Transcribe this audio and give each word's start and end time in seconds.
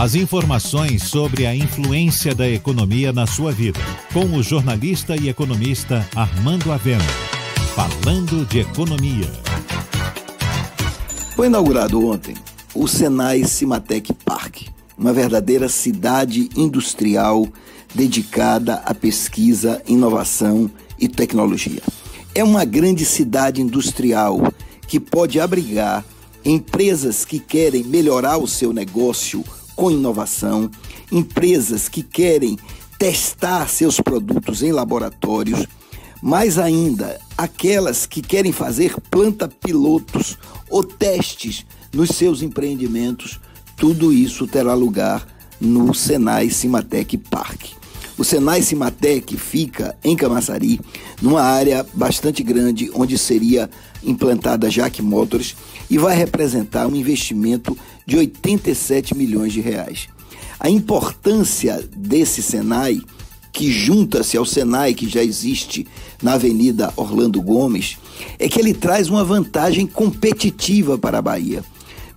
As 0.00 0.14
informações 0.14 1.02
sobre 1.02 1.44
a 1.44 1.54
influência 1.54 2.34
da 2.34 2.48
economia 2.48 3.12
na 3.12 3.26
sua 3.26 3.52
vida, 3.52 3.78
com 4.14 4.34
o 4.34 4.42
jornalista 4.42 5.14
e 5.14 5.28
economista 5.28 6.08
Armando 6.16 6.72
Avena. 6.72 7.04
Falando 7.74 8.46
de 8.46 8.60
economia. 8.60 9.30
Foi 11.36 11.48
inaugurado 11.48 12.02
ontem 12.02 12.34
o 12.74 12.88
Senai 12.88 13.44
Cimatec 13.44 14.14
Park, 14.24 14.68
uma 14.96 15.12
verdadeira 15.12 15.68
cidade 15.68 16.48
industrial 16.56 17.46
dedicada 17.94 18.76
à 18.76 18.94
pesquisa, 18.94 19.82
inovação 19.86 20.70
e 20.98 21.08
tecnologia. 21.08 21.82
É 22.34 22.42
uma 22.42 22.64
grande 22.64 23.04
cidade 23.04 23.60
industrial 23.60 24.50
que 24.88 24.98
pode 24.98 25.38
abrigar 25.38 26.02
empresas 26.42 27.26
que 27.26 27.38
querem 27.38 27.84
melhorar 27.84 28.38
o 28.38 28.48
seu 28.48 28.72
negócio 28.72 29.44
com 29.80 29.90
inovação, 29.90 30.70
empresas 31.10 31.88
que 31.88 32.02
querem 32.02 32.58
testar 32.98 33.66
seus 33.66 33.98
produtos 33.98 34.62
em 34.62 34.72
laboratórios, 34.72 35.66
mais 36.22 36.58
ainda 36.58 37.18
aquelas 37.38 38.04
que 38.04 38.20
querem 38.20 38.52
fazer 38.52 38.94
planta 39.10 39.48
pilotos 39.48 40.36
ou 40.68 40.84
testes 40.84 41.64
nos 41.94 42.10
seus 42.10 42.42
empreendimentos, 42.42 43.40
tudo 43.74 44.12
isso 44.12 44.46
terá 44.46 44.74
lugar 44.74 45.26
no 45.58 45.94
Senai 45.94 46.50
Cimatec 46.50 47.16
Park. 47.16 47.68
O 48.18 48.24
Senai 48.24 48.60
Cimatec 48.60 49.34
fica 49.38 49.96
em 50.04 50.14
Camaçari, 50.14 50.78
numa 51.20 51.42
área 51.42 51.86
bastante 51.92 52.42
grande 52.42 52.90
onde 52.94 53.18
seria 53.18 53.68
implantada 54.02 54.66
a 54.66 54.70
Jack 54.70 55.02
Motors 55.02 55.54
e 55.88 55.98
vai 55.98 56.16
representar 56.16 56.86
um 56.86 56.96
investimento 56.96 57.76
de 58.06 58.16
87 58.16 59.16
milhões 59.16 59.52
de 59.52 59.60
reais. 59.60 60.08
A 60.58 60.68
importância 60.68 61.82
desse 61.96 62.42
Senai, 62.42 63.00
que 63.52 63.70
junta-se 63.70 64.36
ao 64.36 64.44
Senai 64.44 64.94
que 64.94 65.08
já 65.08 65.22
existe 65.22 65.86
na 66.22 66.34
Avenida 66.34 66.92
Orlando 66.96 67.40
Gomes, 67.40 67.96
é 68.38 68.48
que 68.48 68.60
ele 68.60 68.74
traz 68.74 69.08
uma 69.08 69.24
vantagem 69.24 69.86
competitiva 69.86 70.98
para 70.98 71.18
a 71.18 71.22
Bahia. 71.22 71.64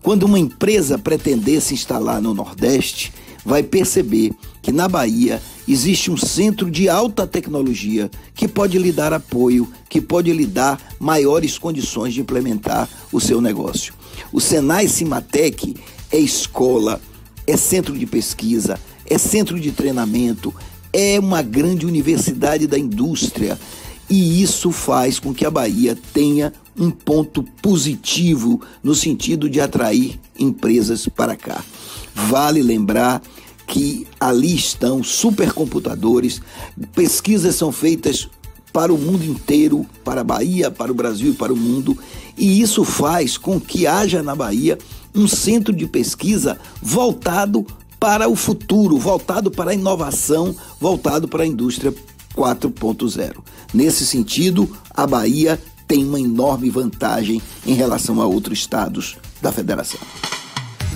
Quando 0.01 0.23
uma 0.23 0.37
empresa 0.37 0.99
pretender 0.99 1.61
se 1.61 1.73
instalar 1.73 2.21
no 2.21 2.33
Nordeste, 2.33 3.13
vai 3.45 3.63
perceber 3.63 4.31
que 4.61 4.71
na 4.71 4.87
Bahia 4.87 5.41
existe 5.67 6.09
um 6.09 6.17
centro 6.17 6.69
de 6.69 6.87
alta 6.89 7.27
tecnologia 7.27 8.09
que 8.33 8.47
pode 8.47 8.77
lhe 8.77 8.91
dar 8.91 9.13
apoio, 9.13 9.67
que 9.89 10.01
pode 10.01 10.31
lhe 10.31 10.45
dar 10.45 10.79
maiores 10.99 11.57
condições 11.57 12.13
de 12.13 12.21
implementar 12.21 12.89
o 13.11 13.19
seu 13.19 13.41
negócio. 13.41 13.93
O 14.31 14.39
Senai 14.39 14.87
Cimatec 14.87 15.75
é 16.11 16.17
escola, 16.17 17.01
é 17.45 17.57
centro 17.57 17.97
de 17.97 18.05
pesquisa, 18.05 18.79
é 19.05 19.17
centro 19.17 19.59
de 19.59 19.71
treinamento, 19.71 20.53
é 20.91 21.19
uma 21.19 21.41
grande 21.41 21.85
universidade 21.85 22.67
da 22.67 22.77
indústria. 22.77 23.59
E 24.09 24.41
isso 24.41 24.71
faz 24.71 25.19
com 25.19 25.33
que 25.33 25.45
a 25.45 25.51
Bahia 25.51 25.97
tenha 26.13 26.53
um 26.77 26.91
ponto 26.91 27.43
positivo 27.61 28.61
no 28.83 28.93
sentido 28.93 29.49
de 29.49 29.59
atrair 29.59 30.19
empresas 30.37 31.07
para 31.07 31.35
cá. 31.35 31.63
Vale 32.13 32.61
lembrar 32.61 33.21
que 33.67 34.05
ali 34.19 34.55
estão 34.55 35.03
supercomputadores, 35.03 36.41
pesquisas 36.93 37.55
são 37.55 37.71
feitas 37.71 38.29
para 38.71 38.93
o 38.93 38.97
mundo 38.97 39.23
inteiro, 39.23 39.85
para 40.03 40.21
a 40.21 40.23
Bahia, 40.23 40.71
para 40.71 40.91
o 40.91 40.95
Brasil 40.95 41.31
e 41.31 41.35
para 41.35 41.53
o 41.53 41.57
mundo, 41.57 41.97
e 42.37 42.59
isso 42.59 42.83
faz 42.83 43.37
com 43.37 43.59
que 43.59 43.85
haja 43.85 44.23
na 44.23 44.35
Bahia 44.35 44.77
um 45.13 45.27
centro 45.27 45.73
de 45.73 45.85
pesquisa 45.85 46.59
voltado 46.81 47.65
para 47.99 48.27
o 48.27 48.35
futuro, 48.35 48.97
voltado 48.97 49.51
para 49.51 49.71
a 49.71 49.73
inovação, 49.73 50.55
voltado 50.79 51.27
para 51.27 51.43
a 51.43 51.47
indústria 51.47 51.93
4.0. 52.35 53.37
Nesse 53.73 54.05
sentido, 54.05 54.75
a 54.89 55.05
Bahia 55.05 55.61
tem 55.87 56.03
uma 56.03 56.19
enorme 56.19 56.69
vantagem 56.69 57.41
em 57.65 57.75
relação 57.75 58.21
a 58.21 58.25
outros 58.25 58.59
estados 58.59 59.15
da 59.41 59.51
federação. 59.51 59.99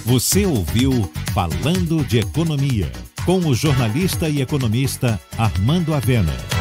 Você 0.07 0.45
ouviu 0.45 1.11
Falando 1.33 2.01
de 2.01 2.19
Economia, 2.19 2.89
com 3.25 3.39
o 3.39 3.53
jornalista 3.53 4.29
e 4.29 4.41
economista 4.41 5.19
Armando 5.37 5.93
Avena. 5.93 6.56